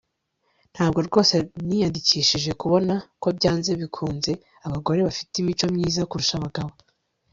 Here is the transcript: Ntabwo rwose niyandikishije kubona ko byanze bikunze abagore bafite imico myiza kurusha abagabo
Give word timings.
Ntabwo 0.73 0.99
rwose 1.07 1.35
niyandikishije 1.67 2.51
kubona 2.61 2.93
ko 3.21 3.27
byanze 3.37 3.71
bikunze 3.81 4.31
abagore 4.67 4.99
bafite 5.07 5.33
imico 5.37 5.65
myiza 5.75 6.07
kurusha 6.09 6.35
abagabo 6.39 6.71